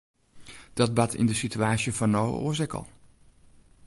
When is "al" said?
2.79-2.87